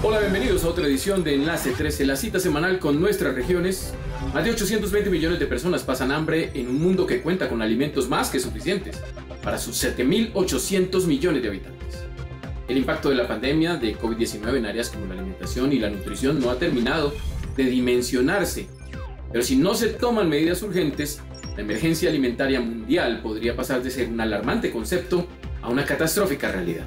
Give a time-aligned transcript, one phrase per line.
[0.00, 3.92] Hola, bienvenidos a otra edición de Enlace 13, la cita semanal con nuestras regiones.
[4.32, 8.08] Más de 820 millones de personas pasan hambre en un mundo que cuenta con alimentos
[8.08, 9.02] más que suficientes
[9.42, 12.04] para sus 7.800 millones de habitantes.
[12.68, 16.40] El impacto de la pandemia de COVID-19 en áreas como la alimentación y la nutrición
[16.40, 17.12] no ha terminado
[17.56, 18.68] de dimensionarse,
[19.32, 21.20] pero si no se toman medidas urgentes,
[21.56, 25.26] la emergencia alimentaria mundial podría pasar de ser un alarmante concepto
[25.60, 26.86] a una catastrófica realidad.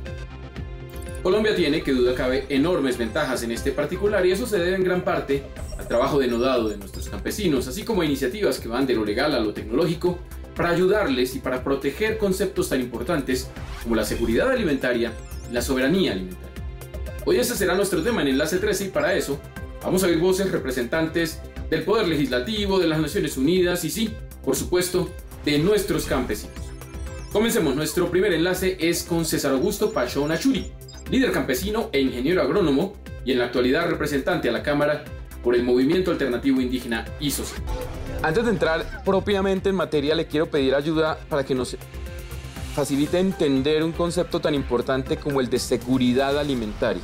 [1.22, 4.84] Colombia tiene, que duda cabe, enormes ventajas en este particular y eso se debe en
[4.84, 5.44] gran parte
[5.77, 9.35] al trabajo denodado de nuestros campesinos, así como a iniciativas que van de lo legal
[9.35, 10.18] a lo tecnológico
[10.55, 13.49] para ayudarles y para proteger conceptos tan importantes
[13.84, 15.13] como la seguridad alimentaria
[15.49, 16.49] y la soberanía alimentaria.
[17.23, 19.40] Hoy ese será nuestro tema en Enlace 13 y para eso
[19.84, 21.40] vamos a oír voces representantes
[21.72, 25.10] del Poder Legislativo, de las Naciones Unidas y sí, por supuesto,
[25.46, 26.54] de nuestros campesinos.
[27.32, 30.70] Comencemos, nuestro primer enlace es con César Augusto Pachón Achuri,
[31.10, 35.05] líder campesino e ingeniero agrónomo y en la actualidad representante a la Cámara
[35.41, 37.34] por el Movimiento Alternativo Indígena y.
[38.22, 41.78] Antes de entrar propiamente en materia, le quiero pedir ayuda para que nos
[42.76, 47.02] facilite entender un concepto tan importante como el de seguridad alimentaria.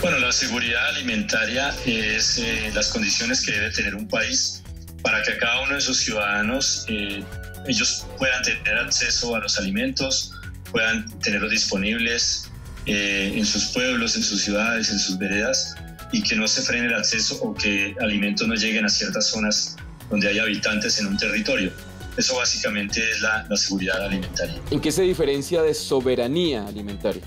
[0.00, 4.62] Bueno, la seguridad alimentaria es eh, las condiciones que debe tener un país
[5.02, 7.24] para que cada uno de sus ciudadanos eh,
[7.66, 10.34] ellos puedan tener acceso a los alimentos,
[10.70, 12.48] puedan tenerlos disponibles
[12.86, 15.74] eh, en sus pueblos, en sus ciudades, en sus veredas
[16.12, 19.74] y que no se frene el acceso o que alimentos no lleguen a ciertas zonas
[20.10, 21.72] donde hay habitantes en un territorio.
[22.16, 24.60] Eso básicamente es la, la seguridad alimentaria.
[24.70, 27.22] ¿En qué se diferencia de soberanía alimentaria?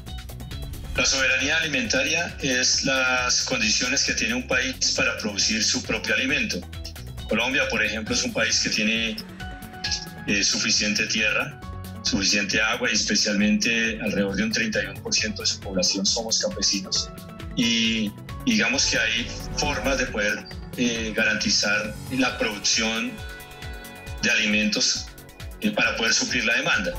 [0.95, 6.59] La soberanía alimentaria es las condiciones que tiene un país para producir su propio alimento.
[7.29, 9.15] Colombia, por ejemplo, es un país que tiene
[10.27, 11.59] eh, suficiente tierra,
[12.03, 17.09] suficiente agua y especialmente alrededor de un 31% de su población somos campesinos.
[17.55, 18.11] Y
[18.45, 23.11] digamos que hay formas de poder eh, garantizar la producción
[24.21, 25.07] de alimentos
[25.61, 26.93] eh, para poder suplir la demanda.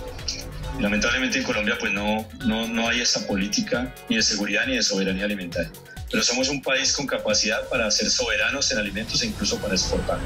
[0.81, 4.83] Lamentablemente en Colombia pues no, no, no hay esa política ni de seguridad ni de
[4.83, 5.71] soberanía alimentaria
[6.12, 10.19] pero somos un país con capacidad para ser soberanos en alimentos e incluso para exportar.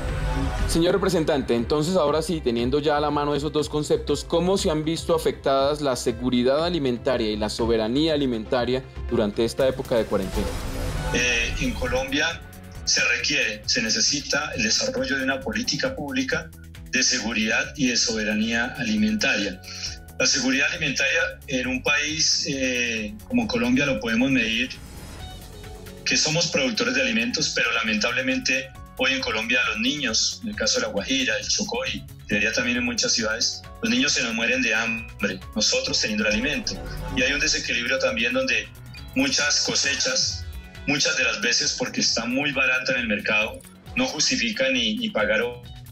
[0.69, 4.69] Señor representante, entonces ahora sí, teniendo ya a la mano esos dos conceptos, ¿cómo se
[4.69, 10.47] han visto afectadas la seguridad alimentaria y la soberanía alimentaria durante esta época de cuarentena?
[11.15, 12.43] Eh, en Colombia
[12.85, 16.51] se requiere, se necesita el desarrollo de una política pública
[16.91, 19.61] de seguridad y de soberanía alimentaria.
[20.19, 24.71] La seguridad alimentaria en un país eh, como Colombia lo podemos medir
[26.07, 30.77] que somos productores de alimentos, pero lamentablemente hoy en Colombia los niños, en el caso
[30.81, 34.33] de La Guajira, el Chocó y debería también en muchas ciudades, los niños se nos
[34.33, 36.73] mueren de hambre, nosotros teniendo el alimento.
[37.17, 38.69] Y hay un desequilibrio también donde
[39.15, 40.47] muchas cosechas,
[40.87, 43.61] muchas de las veces porque está muy barata en el mercado,
[43.97, 45.43] no justifican ni, ni pagar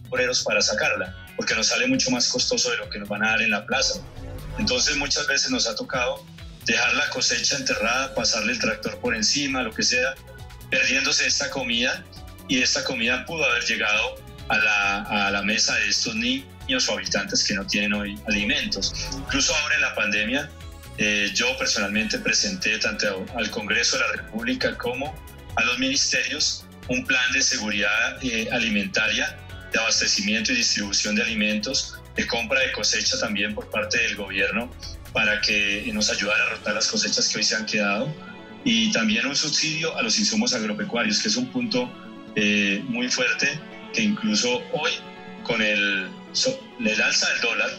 [0.08, 3.30] obreros para sacarla, porque nos sale mucho más costoso de lo que nos van a
[3.30, 4.00] dar en la plaza.
[4.58, 6.24] Entonces muchas veces nos ha tocado
[6.64, 10.14] dejar la cosecha enterrada, pasarle el tractor por encima, lo que sea,
[10.70, 12.04] perdiéndose esta comida
[12.48, 14.16] y esta comida pudo haber llegado
[14.48, 18.94] a la, a la mesa de estos niños o habitantes que no tienen hoy alimentos.
[19.16, 20.50] Incluso ahora en la pandemia,
[20.96, 25.14] eh, yo personalmente presenté tanto al Congreso de la República como
[25.56, 29.36] a los ministerios un plan de seguridad eh, alimentaria,
[29.74, 34.70] de abastecimiento y distribución de alimentos, de compra de cosecha también por parte del gobierno
[35.12, 38.14] para que nos ayudara a rotar las cosechas que hoy se han quedado.
[38.64, 41.92] Y también un subsidio a los insumos agropecuarios, que es un punto
[42.34, 43.58] eh, muy fuerte
[43.92, 44.90] que incluso hoy
[45.42, 46.08] con el,
[46.80, 47.70] el alza del dólar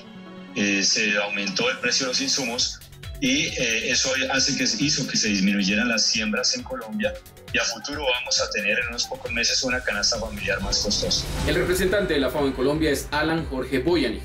[0.55, 2.79] eh, se aumentó el precio de los insumos
[3.19, 7.13] y eh, eso hace que hizo que se disminuyeran las siembras en Colombia
[7.55, 11.25] y a futuro vamos a tener en unos pocos meses una canasta familiar más costosa.
[11.47, 14.19] El representante de la FAO en Colombia es Alan Jorge Boyani,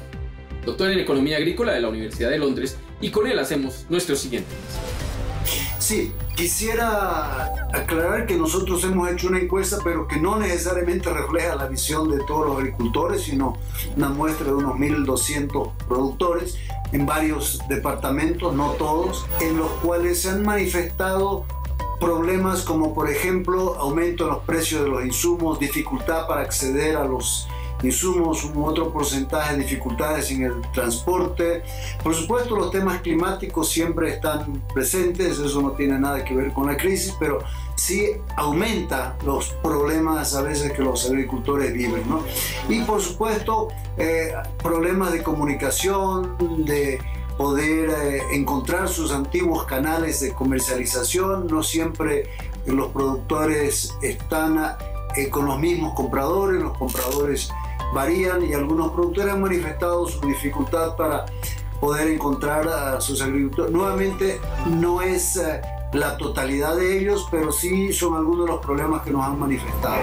[0.67, 4.51] doctor en Economía Agrícola de la Universidad de Londres y con él hacemos nuestro siguiente.
[5.79, 11.67] Sí, quisiera aclarar que nosotros hemos hecho una encuesta, pero que no necesariamente refleja la
[11.67, 13.57] visión de todos los agricultores, sino
[13.97, 16.59] una muestra de unos 1.200 productores
[16.91, 21.47] en varios departamentos, no todos, en los cuales se han manifestado
[22.01, 27.05] problemas como por ejemplo aumento en los precios de los insumos, dificultad para acceder a
[27.05, 27.47] los
[27.83, 31.63] insumos, un otro porcentaje de dificultades en el transporte.
[32.03, 36.67] Por supuesto, los temas climáticos siempre están presentes, eso no tiene nada que ver con
[36.67, 37.39] la crisis, pero
[37.77, 42.03] sí aumenta los problemas a veces que los agricultores viven.
[42.09, 42.23] ¿no?
[42.69, 44.33] Y por supuesto, eh,
[44.63, 46.99] problemas de comunicación, de
[47.41, 51.47] poder eh, encontrar sus antiguos canales de comercialización.
[51.47, 52.29] No siempre
[52.67, 54.77] los productores están
[55.17, 57.51] eh, con los mismos compradores, los compradores
[57.95, 61.25] varían y algunos productores han manifestado su dificultad para
[61.81, 63.73] poder encontrar a sus agricultores.
[63.73, 65.63] Nuevamente, no es eh,
[65.95, 70.03] la totalidad de ellos, pero sí son algunos de los problemas que nos han manifestado.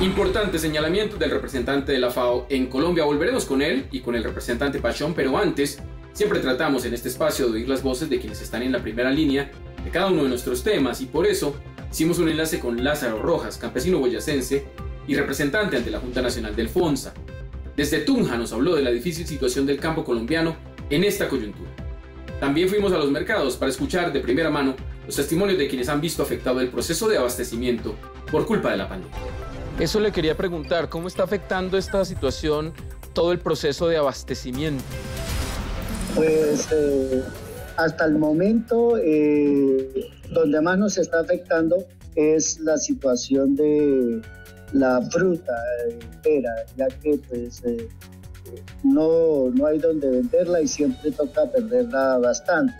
[0.00, 3.04] Importante señalamiento del representante de la FAO en Colombia.
[3.04, 5.80] Volveremos con él y con el representante Pachón, pero antes
[6.18, 9.08] Siempre tratamos en este espacio de oír las voces de quienes están en la primera
[9.08, 9.52] línea
[9.84, 11.54] de cada uno de nuestros temas y por eso
[11.92, 14.66] hicimos un enlace con Lázaro Rojas, campesino boyacense
[15.06, 17.14] y representante ante la Junta Nacional del FONSA.
[17.76, 20.56] Desde Tunja nos habló de la difícil situación del campo colombiano
[20.90, 21.70] en esta coyuntura.
[22.40, 24.74] También fuimos a los mercados para escuchar de primera mano
[25.06, 27.94] los testimonios de quienes han visto afectado el proceso de abastecimiento
[28.28, 29.16] por culpa de la pandemia.
[29.78, 32.72] Eso le quería preguntar, ¿cómo está afectando esta situación
[33.12, 34.82] todo el proceso de abastecimiento?
[36.18, 37.22] Pues eh,
[37.76, 41.86] hasta el momento eh, donde más nos está afectando
[42.16, 44.20] es la situación de
[44.72, 45.54] la fruta
[45.88, 47.88] entera, ya que pues eh,
[48.82, 52.74] no, no hay donde venderla y siempre toca perderla bastante.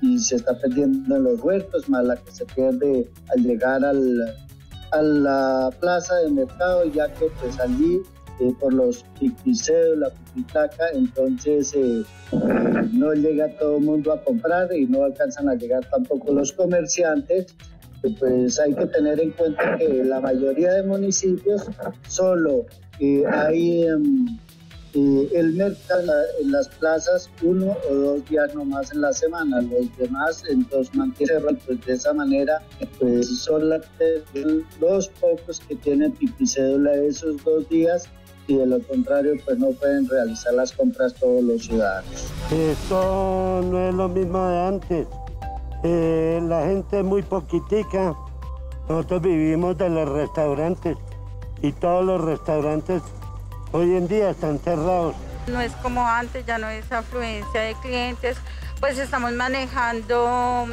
[0.00, 4.34] Y se está perdiendo en los huertos, más la que se pierde al llegar al,
[4.92, 8.00] a la plaza de mercado, ya que pues allí
[8.60, 10.12] por los pipiceos, la
[10.94, 12.04] entonces eh,
[12.92, 17.54] no llega todo el mundo a comprar y no alcanzan a llegar tampoco los comerciantes.
[18.20, 21.64] Pues hay que tener en cuenta que la mayoría de municipios
[22.06, 22.64] solo
[23.00, 24.38] eh, hay em,
[24.94, 29.96] eh, el mercado en las plazas uno o dos días nomás en la semana, los
[29.98, 32.62] demás entonces mantienen pues de esa manera
[32.98, 38.08] pues son los pocos que tienen pipicédula esos dos días
[38.48, 42.32] y de lo contrario pues no pueden realizar las compras todos los ciudadanos.
[42.50, 45.06] Esto no es lo mismo de antes.
[45.84, 48.16] Eh, la gente es muy poquitica.
[48.88, 50.96] Nosotros vivimos de los restaurantes
[51.60, 53.02] y todos los restaurantes
[53.72, 55.14] hoy en día están cerrados.
[55.46, 58.38] No es como antes, ya no es afluencia de clientes,
[58.80, 60.66] pues estamos manejando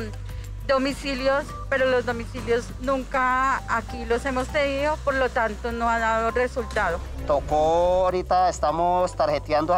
[0.68, 6.32] domicilios, pero los domicilios nunca aquí los hemos tenido, por lo tanto no ha dado
[6.32, 7.00] resultado.
[7.28, 9.76] Tocó ahorita, estamos tarjeteando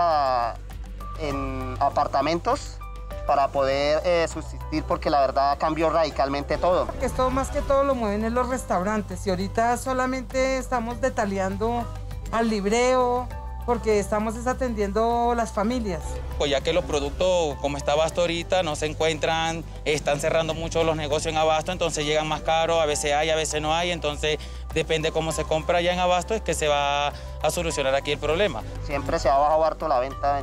[1.20, 2.78] en apartamentos
[3.26, 6.88] para poder eh, subsistir porque la verdad cambió radicalmente todo.
[7.02, 11.86] Esto más que todo lo mueven en los restaurantes y ahorita solamente estamos detallando
[12.32, 13.28] al libreo,
[13.68, 16.02] porque estamos desatendiendo las familias.
[16.38, 20.86] Pues ya que los productos, como está Abasto ahorita, no se encuentran, están cerrando mucho
[20.86, 23.92] los negocios en Abasto, entonces llegan más caros, a veces hay, a veces no hay,
[23.92, 24.40] entonces
[24.74, 28.20] depende cómo se compra ya en Abasto, es que se va a solucionar aquí el
[28.20, 28.64] problema.
[28.86, 30.42] Siempre se ha bajado harto la venta,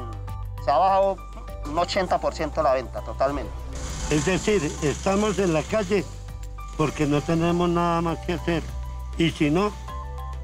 [0.62, 1.16] se ha bajado
[1.64, 3.50] un 80% la venta, totalmente.
[4.10, 6.04] Es decir, estamos en la calle
[6.76, 8.62] porque no tenemos nada más que hacer,
[9.16, 9.72] y si no,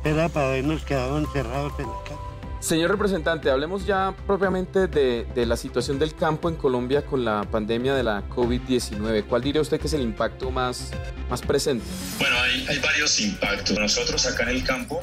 [0.03, 2.30] era para habernos quedado encerrados en la calle.
[2.61, 7.95] Señor representante, hablemos ya propiamente de, la situación del campo en Colombia con la pandemia
[7.95, 9.25] de la COVID-19.
[9.25, 10.91] ¿Cuál diría usted que es el impacto más,
[11.31, 11.85] más presente?
[12.19, 13.79] Bueno, hay, hay varios impactos.
[13.79, 15.01] Nosotros acá en el campo,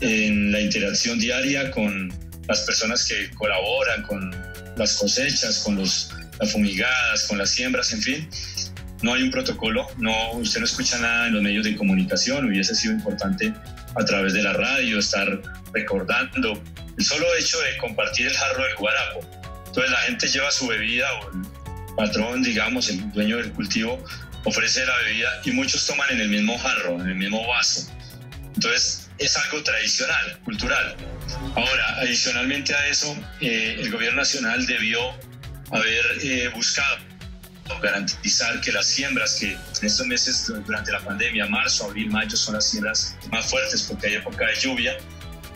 [0.00, 2.08] en la interacción diaria con
[2.46, 4.30] las personas que colaboran con
[4.76, 8.28] las cosechas, con los, las fumigadas, con las siembras, en fin,
[9.02, 12.74] no hay un protocolo, no, usted no escucha nada en los medios de comunicación, hubiese
[12.74, 13.52] sido importante
[13.94, 15.42] a través de la radio estar
[15.72, 16.62] recordando
[16.96, 19.20] el solo hecho de compartir el jarro del guarapo.
[19.66, 24.02] Entonces la gente lleva su bebida o el patrón, digamos, el dueño del cultivo,
[24.44, 27.90] ofrece la bebida y muchos toman en el mismo jarro, en el mismo vaso.
[28.54, 30.96] Entonces es algo tradicional, cultural.
[31.54, 35.00] Ahora, adicionalmente a eso, eh, el gobierno nacional debió
[35.70, 36.98] haber eh, buscado
[37.80, 42.54] garantizar que las siembras que en estos meses durante la pandemia, marzo, abril, mayo, son
[42.54, 44.96] las siembras más fuertes porque hay época de lluvia,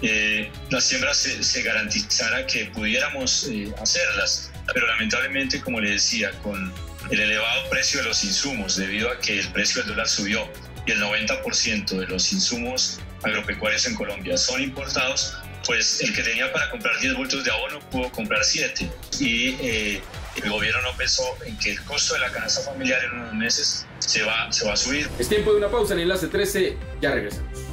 [0.02, 4.50] eh, las siembras se, garantizara que pudiéramos eh, hacerlas.
[4.72, 6.72] Pero lamentablemente, como le decía, con
[7.10, 10.48] el elevado precio de los insumos, debido a que el precio del dólar subió
[10.86, 16.52] y el 90% de los insumos agropecuarios en Colombia son importados, pues el que tenía
[16.52, 18.88] para comprar 10 bultos de abono pudo comprar 7.
[19.18, 20.02] Y eh,
[20.36, 23.86] el gobierno no pensó en que el costo de la canasta familiar en unos meses
[23.98, 25.08] se va, se va a subir.
[25.18, 27.65] Es tiempo de una pausa en enlace 13, ya regresamos.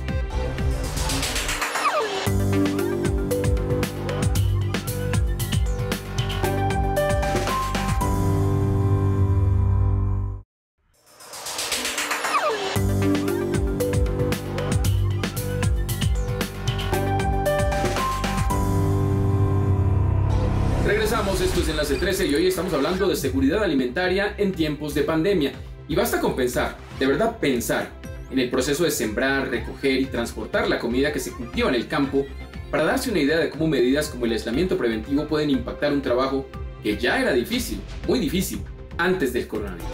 [22.15, 25.51] 13 y hoy estamos hablando de seguridad alimentaria en tiempos de pandemia.
[25.87, 27.89] Y basta con pensar, de verdad pensar,
[28.29, 31.87] en el proceso de sembrar, recoger y transportar la comida que se cultiva en el
[31.87, 32.23] campo
[32.69, 36.45] para darse una idea de cómo medidas como el aislamiento preventivo pueden impactar un trabajo
[36.83, 38.61] que ya era difícil, muy difícil,
[38.99, 39.87] antes del coronavirus.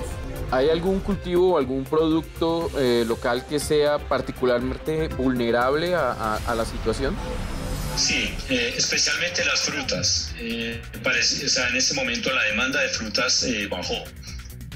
[0.52, 7.16] ¿Hay algún cultivo o algún producto eh, local que sea particularmente vulnerable a la situación?
[7.96, 10.34] Sí, eh, especialmente las frutas.
[10.38, 14.04] Eh, parece, o sea, en ese momento la demanda de frutas eh, bajó.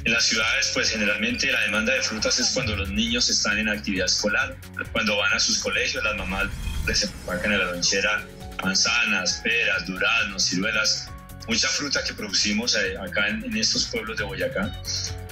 [0.04, 3.70] En las ciudades, pues generalmente la demanda de frutas es cuando los niños están en
[3.70, 4.58] actividad escolar,
[4.92, 6.48] cuando van a sus colegios, las mamás
[6.86, 8.26] les empacan en la lonchera
[8.62, 11.10] manzanas, peras, duraznos, ciruelas,
[11.48, 14.72] mucha fruta que producimos acá en, en estos pueblos de Boyacá.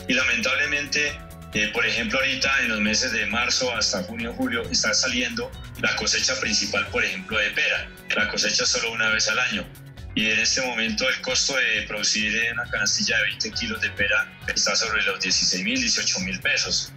[0.07, 1.19] Y lamentablemente
[1.53, 5.95] eh, por ejemplo, ahorita en los meses de marzo hasta junio, julio está saliendo la
[5.97, 7.89] cosecha principal, por ejemplo, de pera.
[8.15, 9.67] La cosecha solo una vez al año.
[10.15, 14.29] Y en este momento el costo de producir una canastilla de 20 kilos de pera
[14.47, 16.91] está sobre los 16 mil, 18 mil pesos.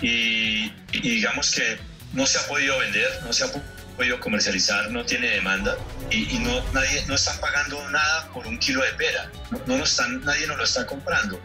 [0.00, 1.78] Y, digamos que
[2.12, 3.48] no se ha podido vender, no se ha
[3.96, 5.76] podido comercializar, no tiene demanda
[6.10, 9.30] y, no, nadie, no están pagando nada por un kilo de pera.
[9.66, 11.40] No, no están, nadie nos lo está comprando.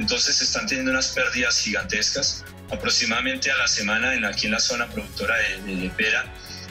[0.00, 2.42] Entonces están teniendo unas pérdidas gigantescas.
[2.70, 6.24] Aproximadamente a la semana en, aquí en la zona productora de, pera,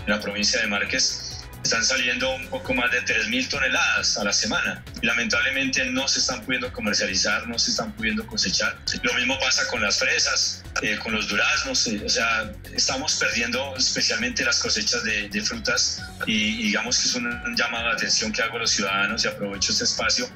[0.05, 1.28] en la provincia de Márquez,
[1.69, 4.83] están saliendo un poco más de 3.000 toneladas a la semana.
[5.03, 8.75] Y lamentablemente no se están pudiendo comercializar, no se están pudiendo cosechar.
[9.03, 11.85] Lo mismo pasa con las fresas, eh, con los duraznos.
[11.85, 17.55] Eh, o sea, estamos perdiendo especialmente las cosechas de, frutas y, digamos que es un,
[17.55, 20.27] llamado de atención que hago a los ciudadanos y aprovecho este espacio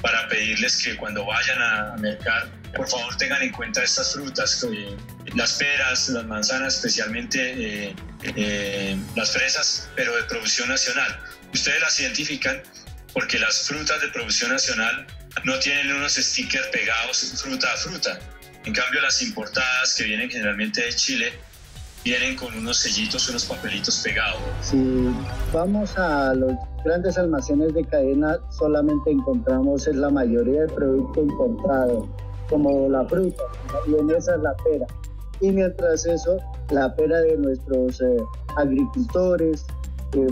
[0.00, 4.66] para pedirles que cuando vayan a, mercar, por favor tengan en cuenta estas frutas,
[5.34, 7.94] las peras, las manzanas, especialmente eh,
[8.36, 11.18] eh, las fresas, pero de producción nacional.
[11.52, 12.62] Ustedes las identifican
[13.12, 15.06] porque las frutas de producción nacional
[15.44, 18.18] no tienen unos stickers pegados fruta a fruta.
[18.64, 21.32] En cambio, las importadas que vienen generalmente de Chile
[22.04, 24.40] vienen con unos sellitos, unos papelitos pegados.
[24.62, 24.76] Si
[25.52, 26.52] vamos a los
[26.84, 32.08] grandes almacenes de cadena, solamente encontramos en la mayoría del producto importado,
[32.48, 33.42] como la fruta,
[33.86, 34.86] y en esa la pera.
[35.40, 36.36] Y mientras eso,
[36.70, 38.16] la pera de nuestros eh,
[38.56, 39.64] agricultores,
[40.12, 40.26] eh,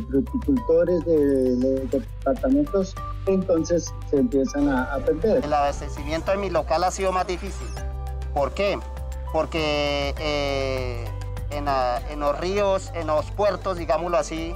[1.06, 2.94] de, los departamentos,
[3.26, 5.44] entonces se empiezan a, perder.
[5.44, 7.68] El abastecimiento en mi local ha sido más difícil.
[8.34, 8.78] ¿Por qué?
[9.32, 11.04] Porque eh,
[11.50, 14.54] en, los ríos, en los puertos, digámoslo así,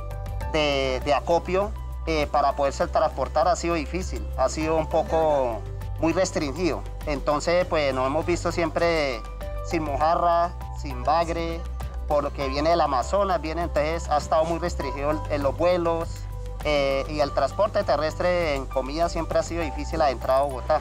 [0.53, 1.71] de, acopio,
[2.07, 5.61] eh, para poderse transportar ha sido difícil, ha sido un poco
[6.01, 6.83] muy restringido.
[7.07, 9.21] Entonces, pues nos hemos visto siempre
[9.65, 11.61] sin mojarra, sin bagre,
[12.09, 16.09] por lo que viene del Amazonas, viene, entonces ha estado muy restringido en los vuelos
[16.65, 20.81] eh, y el transporte terrestre en comida siempre ha sido difícil la entrada a Bogotá.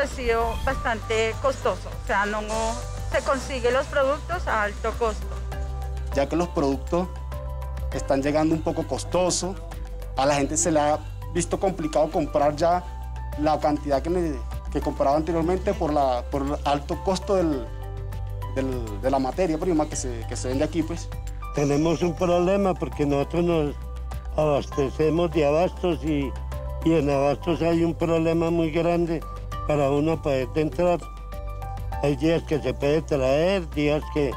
[0.00, 2.40] Ha sido bastante costoso, o sea, no
[3.10, 5.26] se consigue los productos a alto costo
[6.14, 7.08] ya que los productos
[7.92, 9.56] están llegando un poco costosos,
[10.16, 10.98] a la gente se le ha
[11.34, 12.82] visto complicado comprar ya
[13.38, 14.38] la cantidad que,
[14.72, 17.66] que compraba anteriormente por, la, por el alto costo del,
[18.54, 20.82] de la materia prima que se, que se vende aquí.
[20.82, 21.08] Pues.
[21.54, 23.74] Tenemos un problema porque nosotros nos
[24.36, 26.30] abastecemos de abastos y,
[26.84, 29.22] y en abastos hay un problema muy grande
[29.66, 31.00] para uno poder entrar.
[32.02, 34.32] Hay días que se puede traer, días que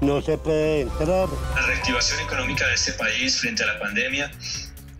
[0.00, 1.28] no se puede entrar.
[1.54, 4.30] La reactivación económica de este país frente a la pandemia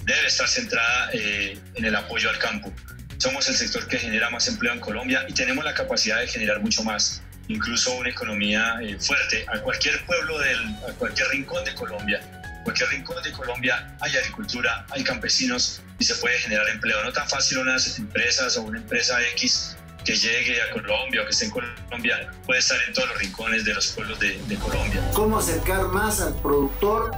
[0.04, 2.72] debe estar centrada eh, en el apoyo al campo.
[3.18, 6.60] Somos el sector que genera más empleo en Colombia y tenemos la capacidad de generar
[6.60, 10.58] mucho más, incluso una economía eh, fuerte a cualquier pueblo, del,
[10.88, 12.20] a cualquier rincón de Colombia.
[12.64, 17.02] cualquier rincón de Colombia hay agricultura, hay campesinos y se puede generar empleo.
[17.04, 21.30] No tan fácil unas empresas o una empresa X que llegue a Colombia o que
[21.30, 25.10] esté en Colombia puede estar en todos los rincones de los pueblos de, Colombia.
[25.12, 27.12] ¿Cómo acercar más al productor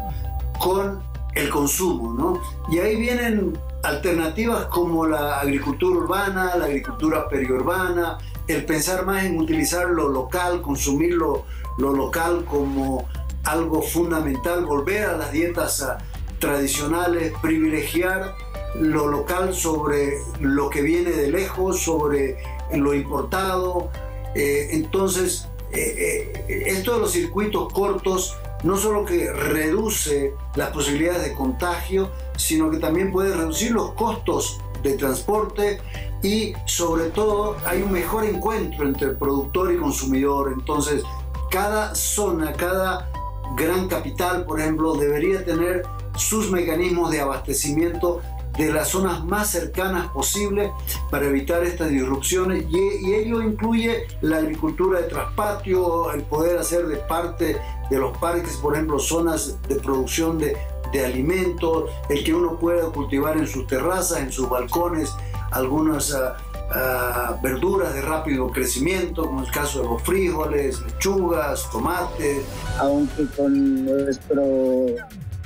[0.58, 1.02] con
[1.34, 2.14] el consumo?
[2.14, 2.42] ¿no?
[2.74, 9.38] Y ahí vienen alternativas como la agricultura urbana, la agricultura periurbana, el pensar más en
[9.38, 11.44] utilizar lo local, consumir lo,
[11.78, 13.08] local como
[13.44, 15.98] algo fundamental, volver a las dietas ah,
[16.38, 18.34] tradicionales, privilegiar
[18.80, 22.38] lo local sobre lo que viene de lejos, sobre
[22.72, 23.90] lo importado.
[24.34, 31.22] Eh, entonces, eh, eh, esto de los circuitos cortos no solo que reduce las posibilidades
[31.22, 35.80] de contagio, sino que también puede reducir los costos de transporte
[36.24, 40.52] y sobre todo hay un mejor encuentro entre productor y consumidor.
[40.52, 41.02] Entonces,
[41.50, 43.10] cada zona, cada
[43.56, 45.82] gran capital, por ejemplo, debería tener
[46.16, 48.22] sus mecanismos de abastecimiento
[48.56, 50.72] de las zonas más cercanas posible
[51.10, 56.96] para evitar estas disrupciones y, ello incluye la agricultura de traspatio, el poder hacer de
[56.96, 60.56] parte de los parques, por ejemplo, zonas de producción de,
[60.92, 65.12] de alimentos, el que uno pueda cultivar en sus terrazas, en sus balcones,
[65.50, 66.36] algunas ah,
[66.70, 72.44] ah, verduras de rápido crecimiento, como el caso de los frijoles, lechugas, tomates.
[72.78, 74.86] Aunque con nuestro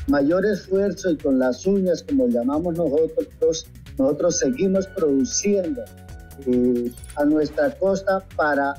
[0.06, 3.66] mayor esfuerzo y con las uñas, como llamamos nosotros,
[3.98, 5.82] nosotros seguimos produciendo
[6.46, 8.74] eh, a nuestra costa para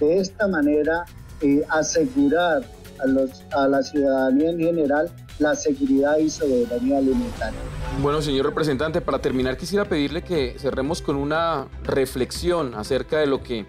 [0.00, 1.04] de esta manera
[1.40, 2.62] eh, asegurar
[2.98, 7.58] a, los, a la ciudadanía en general la seguridad y soberanía alimentaria.
[8.00, 13.42] Bueno, señor representante, para terminar quisiera pedirle que cerremos con una reflexión acerca de lo
[13.42, 13.66] que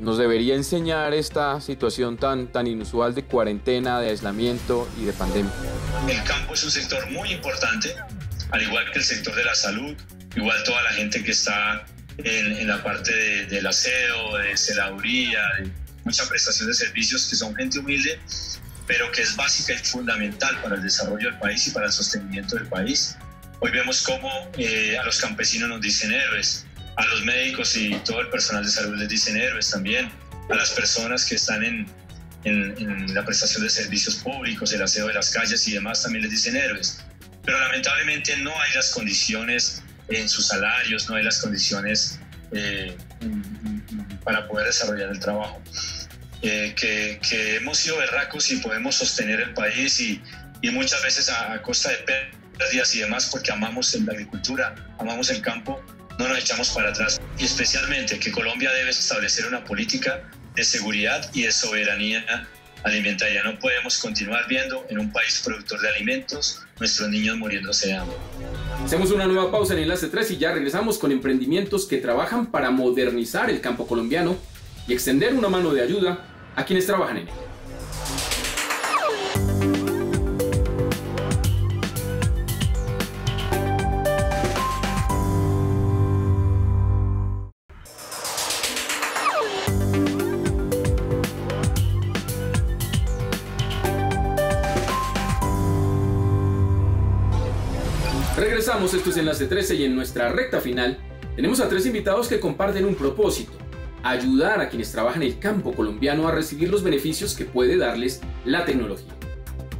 [0.00, 5.52] nos debería enseñar esta situación tan, tan inusual de cuarentena, de aislamiento y de pandemia.
[6.08, 7.94] El campo es un sector muy importante,
[8.50, 9.94] al igual que el sector de la salud,
[10.34, 11.84] igual toda la gente que está
[12.18, 13.12] en, la parte
[13.46, 15.70] del aseo, de celaduría, de
[16.04, 18.18] mucha prestación de servicios, que son gente humilde,
[18.90, 22.56] pero que es básica y fundamental para el desarrollo del país y para el sostenimiento
[22.56, 23.16] del país.
[23.60, 26.66] Hoy vemos cómo eh, a los campesinos nos dicen héroes,
[26.96, 30.10] a los médicos y todo el personal de salud les dicen héroes también,
[30.50, 31.86] a las personas que están en,
[32.42, 36.32] en, la prestación de servicios públicos, el aseo de las calles y demás también les
[36.32, 37.00] dicen héroes.
[37.44, 42.18] Pero lamentablemente no hay las condiciones en sus salarios, no hay las condiciones
[42.50, 42.96] eh,
[44.24, 45.62] para poder desarrollar el trabajo.
[46.42, 50.22] Eh, que, que, hemos sido berracos y podemos sostener el país y,
[50.62, 51.98] y muchas veces a, a, costa de
[52.56, 55.82] pérdidas y demás porque amamos la agricultura, amamos el campo,
[56.18, 57.20] no nos echamos para atrás.
[57.38, 62.48] Y especialmente que Colombia debe establecer una política de seguridad y de soberanía
[62.84, 63.42] alimentaria.
[63.44, 68.16] No podemos continuar viendo en un país productor de alimentos nuestros niños muriéndose de hambre.
[68.84, 72.70] Hacemos una nueva pausa en Enlace 3 y ya regresamos con emprendimientos que trabajan para
[72.70, 74.38] modernizar el campo colombiano
[74.90, 76.18] y extender una mano de ayuda
[76.56, 77.34] a quienes trabajan en él.
[98.36, 100.98] Regresamos, esto es Enlace 13 y en nuestra recta final
[101.36, 103.52] tenemos a tres invitados que comparten un propósito,
[104.02, 108.20] ayudar a quienes trabajan en el campo colombiano a recibir los beneficios que puede darles
[108.44, 109.12] la tecnología.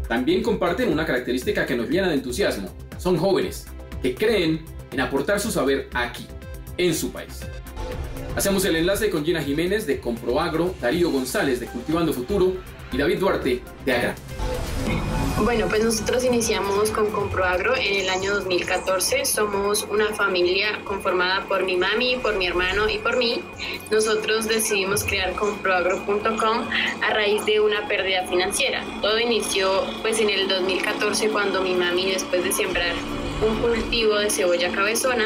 [0.08, 2.68] También comparten una característica que nos llena de entusiasmo.
[2.98, 3.66] Son jóvenes
[4.02, 6.26] que creen en aportar su saber aquí,
[6.76, 7.40] en su país.
[8.36, 12.54] Hacemos el enlace con Gina Jiménez de Comproagro, Darío González de Cultivando Futuro
[12.92, 14.14] y David Duarte de Agra.
[15.42, 19.24] Bueno, pues nosotros iniciamos con Comproagro en el año 2014.
[19.24, 23.42] Somos una familia conformada por mi mami, por mi hermano y por mí.
[23.90, 26.68] Nosotros decidimos crear comproagro.com
[27.02, 28.84] a raíz de una pérdida financiera.
[29.00, 32.94] Todo inició pues en el 2014 cuando mi mami después de sembrar
[33.42, 35.24] un cultivo de cebolla cabezona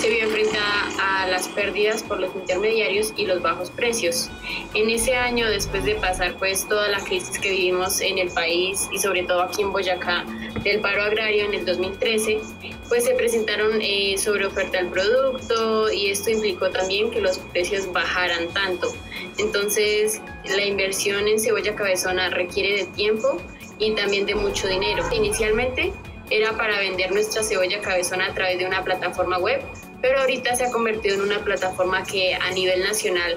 [0.00, 4.30] se vio enfrentada a las pérdidas por los intermediarios y los bajos precios.
[4.72, 8.88] En ese año, después de pasar pues toda la crisis que vivimos en el país
[8.90, 10.24] y sobre todo aquí en Boyacá
[10.64, 12.40] del paro agrario en el 2013,
[12.88, 17.92] pues se presentaron eh, sobre oferta del producto y esto implicó también que los precios
[17.92, 18.94] bajaran tanto.
[19.36, 23.36] Entonces, la inversión en cebolla cabezona requiere de tiempo
[23.78, 25.04] y también de mucho dinero.
[25.12, 25.92] Inicialmente
[26.30, 29.60] era para vender nuestra cebolla cabezona a través de una plataforma web,
[30.00, 33.36] pero ahorita se ha convertido en una plataforma que a nivel nacional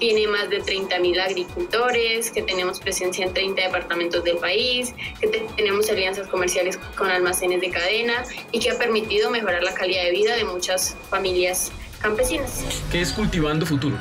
[0.00, 5.88] tiene más de 30.000 agricultores, que tenemos presencia en 30 departamentos del país, que tenemos
[5.90, 10.36] alianzas comerciales con almacenes de cadena y que ha permitido mejorar la calidad de vida
[10.36, 11.70] de muchas familias
[12.00, 12.64] campesinas.
[12.90, 13.96] ¿Qué es Cultivando Futuro?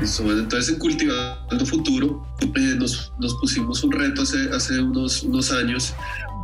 [0.00, 5.94] Entonces en Cultivando Futuro eh, nos, nos, pusimos un reto hace, hace unos, unos años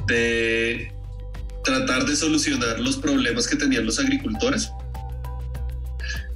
[0.06, 0.93] de
[1.64, 4.70] tratar de solucionar los problemas que tenían los agricultores.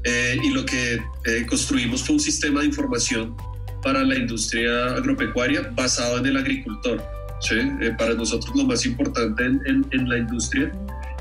[0.04, 0.94] Eh, y lo que
[1.26, 3.36] eh, construimos fue un sistema de información
[3.82, 7.02] para la industria agropecuaria basado en el agricultor.
[7.50, 10.72] Eh, para nosotros lo más importante en, en, la industria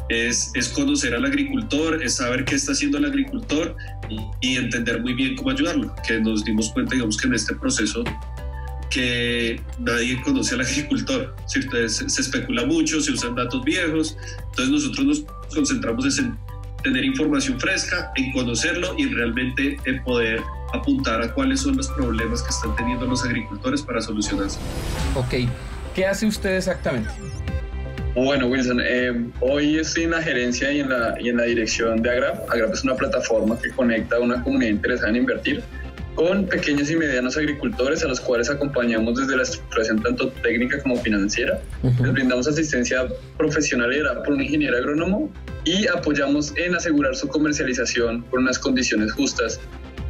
[0.10, 3.76] es, es, conocer al agricultor, es saber qué está haciendo el agricultor
[4.10, 7.54] y, y, entender muy bien cómo ayudarlo, que nos dimos cuenta, digamos, que en este
[7.56, 8.04] proceso
[8.98, 11.88] que nadie conoce al agricultor, ¿cierto?
[11.88, 14.18] Se, se, especula mucho, se usan datos viejos,
[14.50, 16.36] entonces nosotros nos concentramos en
[16.82, 20.42] tener información fresca, en conocerlo y realmente en poder
[20.74, 24.58] apuntar a cuáles son los problemas que están teniendo los agricultores para solucionarse.
[25.14, 25.48] Ok,
[25.94, 27.12] ¿qué hace usted exactamente?
[28.16, 32.02] Bueno, Wilson, eh, hoy estoy en la gerencia y en la, y en la dirección
[32.02, 32.50] de Agrap.
[32.50, 35.64] Agrap es una plataforma que conecta a una comunidad interesada en invertir
[36.18, 40.98] con pequeños y medianos agricultores a los cuales acompañamos desde la estructuración tanto técnica como
[40.98, 41.62] financiera.
[41.84, 45.30] Les brindamos asistencia profesional liderada por un ingeniero agrónomo
[45.64, 49.60] y apoyamos en asegurar su comercialización con unas condiciones justas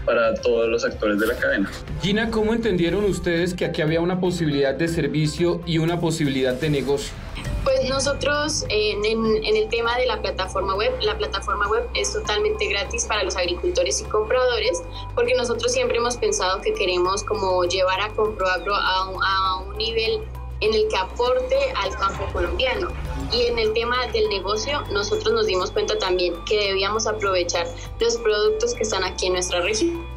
[0.06, 1.70] para todos los actores de la cadena.
[2.02, 6.70] Gina, ¿cómo entendieron ustedes que aquí había una posibilidad de servicio y una posibilidad de
[6.70, 7.12] negocio?
[7.68, 13.04] Pues nosotros en, el tema de la plataforma web, la plataforma web es totalmente gratis
[13.04, 18.08] para los agricultores y compradores, porque nosotros siempre hemos pensado que queremos como llevar a
[18.16, 20.22] Comproagro a a un nivel
[20.62, 22.88] en el que aporte al campo colombiano.
[23.34, 27.68] Y en el tema del negocio, nosotros nos dimos cuenta también que debíamos aprovechar
[28.00, 30.17] los productos que están aquí en nuestra región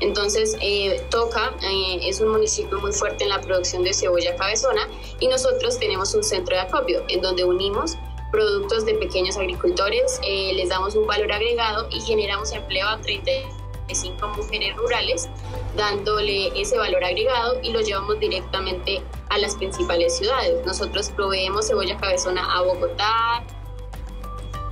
[0.00, 4.88] entonces, eh, Toca eh, es un municipio muy fuerte en la producción de cebolla cabezona
[5.20, 7.96] y nosotros tenemos un centro de acopio en donde unimos
[8.30, 14.28] productos de pequeños agricultores, eh, les damos un valor agregado y generamos empleo a 35
[14.36, 15.28] mujeres rurales,
[15.76, 20.66] dándole ese valor agregado y lo llevamos directamente a las principales ciudades.
[20.66, 23.44] Nosotros proveemos cebolla cabezona a Bogotá,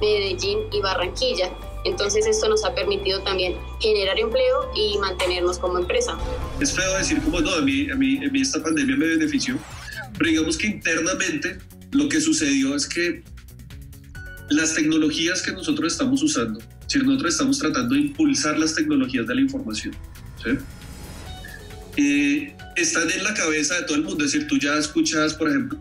[0.01, 1.51] Medellín y Barranquilla
[1.85, 6.19] entonces esto nos ha permitido también generar empleo y mantenernos como empresa.
[6.61, 9.59] Es feo decir como no, a mí, a mí, a mí esta pandemia me benefició,
[10.17, 11.59] pero digamos que internamente
[11.93, 13.23] lo que sucedió es que
[14.51, 19.35] las tecnologías que nosotros estamos usando, si nosotros estamos tratando de impulsar las tecnologías de
[19.35, 19.95] la información,
[21.97, 24.25] eh, están en la cabeza de todo el mundo.
[24.25, 25.79] Es decir, tú ya escuchas, por ejemplo,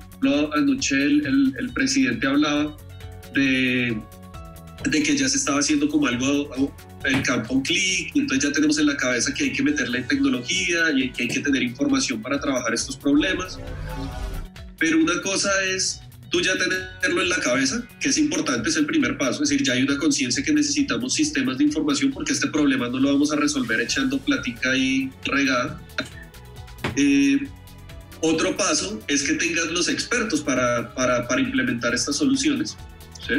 [0.53, 2.77] anoche el, el presidente hablaba
[3.33, 3.97] de
[4.89, 6.73] de que ya se estaba haciendo como algo
[7.05, 11.11] el campo clic, entonces ya tenemos en la cabeza que hay que meterle tecnología y
[11.11, 13.59] que hay que tener información para trabajar estos problemas.
[14.79, 18.85] Pero una cosa es tú ya tenerlo en la cabeza, que es importante, es el
[18.85, 22.47] primer paso, es decir, ya hay una conciencia que necesitamos sistemas de información porque este
[22.47, 25.79] problema no lo vamos a resolver echando platica y regada.
[26.95, 27.47] Eh,
[28.21, 32.77] otro paso es que tengas los expertos para, para, para implementar estas soluciones.
[33.27, 33.35] ¿sí?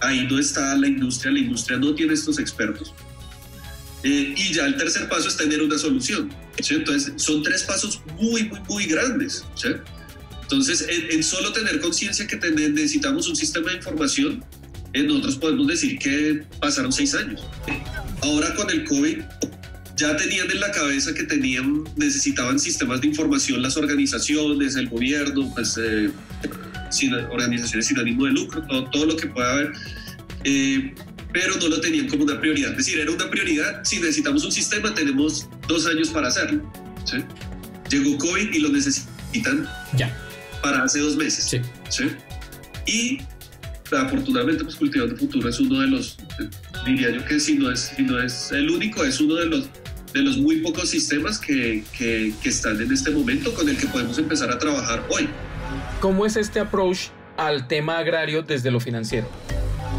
[0.00, 2.94] Ahí no está la industria, la industria no tiene estos expertos.
[4.02, 6.30] Eh, y ya el tercer paso es tener una solución.
[6.56, 9.44] Entonces, son tres pasos muy, muy, muy grandes.
[10.42, 14.44] Entonces, en, solo tener conciencia que necesitamos un sistema de información,
[14.92, 17.42] eh, nosotros podemos decir que pasaron seis años.
[18.22, 19.18] Ahora con el COVID,
[19.96, 25.52] ya tenían en la cabeza que tenían, necesitaban sistemas de información las organizaciones, el gobierno,
[25.54, 26.10] pues eh,
[26.90, 29.72] sin, organizaciones sin ánimo de lucro, todo, todo lo que pueda haber,
[30.44, 30.94] eh,
[31.32, 32.72] pero no lo tenían como una prioridad.
[32.72, 36.70] Es decir, era una prioridad, si necesitamos un sistema, tenemos dos años para hacerlo.
[37.88, 40.16] Llegó COVID y lo necesitan ya.
[40.62, 41.60] para hace dos meses.
[41.88, 42.04] Sí.
[42.86, 43.18] Y
[43.96, 46.16] afortunadamente, pues Cultivando Futuro es uno de los,
[46.86, 49.68] diría yo que si no es, si no es el único, es uno de los
[50.12, 53.86] de los muy pocos sistemas que, que, que están en este momento con el que
[53.86, 55.28] podemos empezar a trabajar hoy.
[56.00, 59.26] ¿Cómo es este approach al tema agrario desde lo financiero?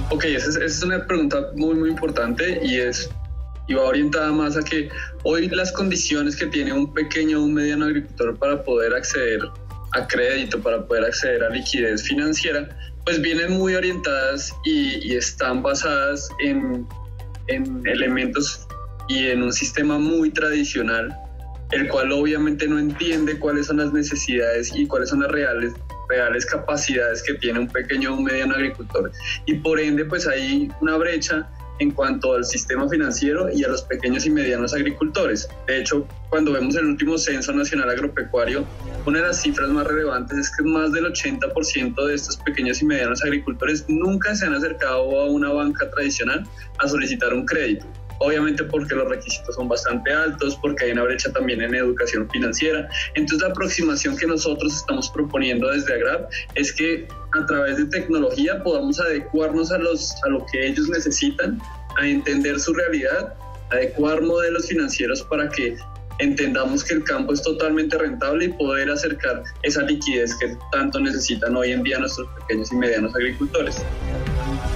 [0.10, 3.10] Ok, esa es, una pregunta muy, muy importante y es
[3.68, 4.90] y va orientada más a que
[5.24, 9.40] hoy las condiciones que tiene un pequeño o un mediano agricultor para poder acceder
[9.94, 12.68] a crédito, para poder acceder a liquidez financiera,
[13.06, 16.86] pues vienen muy orientadas y, están basadas en,
[17.48, 18.68] en elementos
[19.08, 21.16] y en un sistema muy tradicional,
[21.72, 25.74] el cual obviamente no entiende cuáles son las necesidades y cuáles son las reales
[26.10, 29.12] reales capacidades que tiene un pequeño o un mediano agricultor.
[29.46, 33.82] Y por ende, pues hay una brecha en cuanto al sistema financiero y a los
[33.84, 35.50] pequeños y medianos agricultores.
[35.66, 38.66] De hecho, cuando vemos el último Censo Nacional Agropecuario,
[39.06, 42.86] una de las cifras más relevantes es que más del 80% de estos pequeños y
[42.86, 46.46] medianos agricultores nunca se han acercado a una banca tradicional
[46.78, 47.88] a solicitar un crédito
[48.22, 52.88] obviamente porque los requisitos son bastante altos, porque hay una brecha también en educación financiera.
[53.16, 58.62] Entonces la aproximación que nosotros estamos proponiendo desde Agrap es que a través de tecnología
[58.64, 61.60] podamos adecuarnos a, los, a lo que ellos necesitan,
[61.98, 63.34] a entender su realidad,
[63.72, 65.78] adecuar modelos financieros para que
[66.20, 71.56] entendamos que el campo es totalmente rentable y poder acercar esa liquidez que tanto necesitan
[71.56, 73.82] hoy en día nuestros pequeños y medianos agricultores.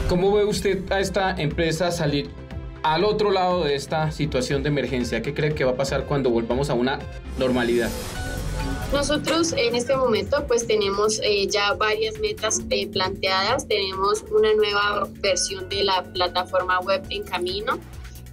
[0.10, 2.30] ¿Cómo ve usted a esta empresa salir
[2.86, 5.24] al otro lado de esta situación de emergencia?
[5.24, 7.00] ¿Qué cree que va a pasar cuando volvamos a una
[7.40, 7.90] normalidad?
[8.94, 15.10] Nosotros en este momento pues tenemos eh, ya varias metas eh, planteadas, tenemos una nueva
[15.20, 17.80] versión de la plataforma web en camino,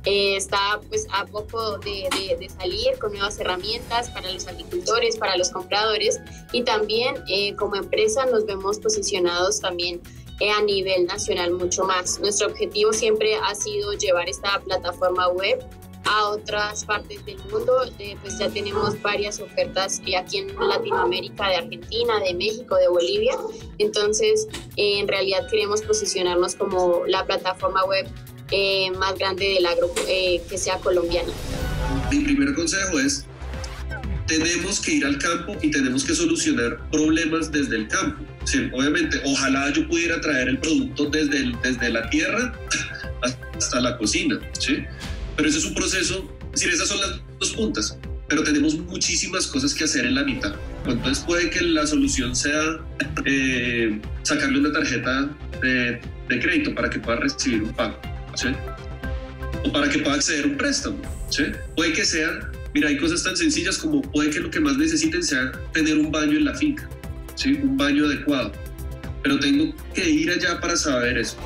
[0.04, 5.36] eh, está pues a poco de, de, salir con nuevas herramientas para los agricultores, para
[5.36, 10.00] los compradores y también eh, como empresa nos vemos posicionados también
[10.40, 12.18] a nivel nacional mucho más.
[12.20, 15.64] Nuestro objetivo siempre ha sido llevar esta plataforma web
[16.04, 17.84] a otras partes del mundo.
[18.22, 23.34] pues ya tenemos varias ofertas aquí en Latinoamérica, de Argentina, de México, de Bolivia.
[23.78, 28.06] Entonces, en realidad queremos posicionarnos como la plataforma web
[28.50, 31.32] eh, más grande del agro eh, que sea colombiana.
[32.10, 33.24] Mi primer consejo es,
[34.38, 38.24] tenemos que ir al campo y tenemos que solucionar problemas desde el campo.
[38.72, 42.52] obviamente, ojalá yo pudiera traer el producto desde, desde la tierra
[43.56, 44.84] hasta la cocina, ¿sí?
[45.36, 49.46] pero ese es un proceso, es decir, esas son las dos puntas, pero tenemos muchísimas
[49.46, 50.54] cosas que hacer en la mitad.
[50.86, 52.80] Entonces puede que la solución sea
[53.26, 55.28] eh, sacarle una tarjeta
[55.60, 58.00] de, de crédito para que pueda recibir un pago
[59.64, 60.98] o para que pueda acceder a un préstamo.
[61.28, 61.44] ¿sí?
[61.76, 65.22] Puede que sea, mira, hay cosas tan sencillas como puede que lo que más necesiten
[65.22, 66.88] sea tener un baño en la finca,
[67.34, 67.60] ¿sí?
[67.62, 68.52] un baño adecuado.
[69.22, 71.36] Pero tengo que ir allá para saber eso.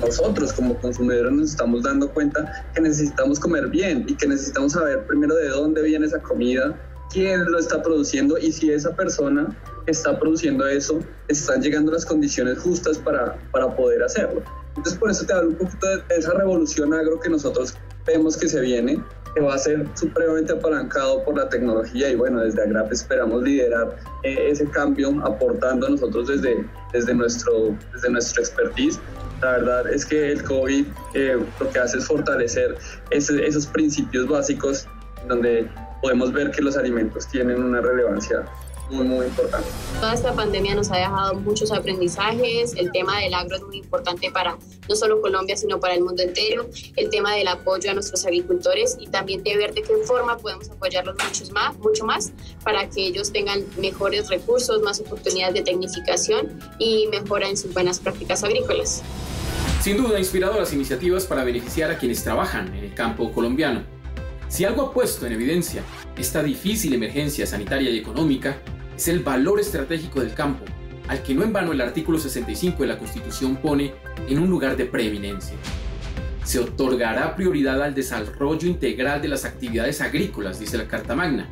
[0.00, 5.06] Nosotros como consumidores nos estamos dando cuenta que necesitamos comer bien y que necesitamos saber
[5.06, 6.74] primero de dónde viene esa comida,
[7.12, 9.54] quién lo está produciendo y si esa persona
[9.86, 14.42] está produciendo eso están llegando las condiciones justas para, para poder hacerlo.
[14.68, 17.74] Entonces por eso te hablo un poquito de esa revolución agro que nosotros
[18.06, 19.02] vemos que se viene,
[19.34, 23.96] que va a ser supremamente apalancado por la tecnología y bueno, desde Agrap esperamos liderar
[24.22, 28.98] eh, ese cambio aportando a nosotros desde, desde, nuestro, desde nuestro expertise.
[29.40, 32.76] La verdad es que el COVID eh, lo que hace es fortalecer
[33.10, 34.86] esos principios básicos
[35.28, 35.68] donde
[36.02, 38.44] podemos ver que los alimentos tienen una relevancia
[38.90, 39.68] muy, muy importante.
[40.00, 42.74] Toda esta pandemia nos ha dejado muchos aprendizajes.
[42.76, 46.22] El tema del agro es muy importante para no solo Colombia, sino para el mundo
[46.22, 46.68] entero.
[46.96, 50.70] El tema del apoyo a nuestros agricultores y también de ver de qué forma podemos
[50.70, 52.32] apoyarlos mucho más, mucho más
[52.64, 57.98] para que ellos tengan mejores recursos, más oportunidades de tecnificación y mejora en sus buenas
[57.98, 59.02] prácticas agrícolas.
[59.82, 63.82] Sin duda, inspirado las iniciativas para beneficiar a quienes trabajan en el campo colombiano.
[64.48, 65.82] Si algo ha puesto en evidencia
[66.18, 68.60] esta difícil emergencia sanitaria y económica,
[69.00, 70.62] es el valor estratégico del campo,
[71.08, 73.94] al que no en vano el artículo 65 de la Constitución pone
[74.28, 75.56] en un lugar de preeminencia.
[76.44, 81.48] Se otorgará prioridad al desarrollo integral de las actividades agrícolas, dice la Carta Magna,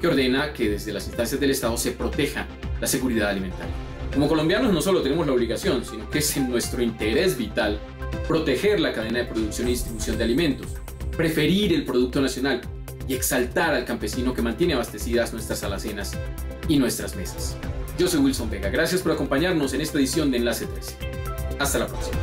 [0.00, 2.46] que ordena que desde las instancias del Estado se proteja
[2.80, 3.74] la seguridad alimentaria.
[4.14, 7.78] Como colombianos no solo tenemos la obligación, sino que es en nuestro interés vital
[8.26, 10.68] proteger la cadena de producción y distribución de alimentos,
[11.14, 12.62] preferir el producto nacional
[13.06, 16.16] y exaltar al campesino que mantiene abastecidas nuestras alacenas
[16.68, 17.56] y nuestras mesas.
[17.98, 20.96] Yo soy Wilson Vega, gracias por acompañarnos en esta edición de Enlace 13.
[21.58, 22.18] Hasta la próxima.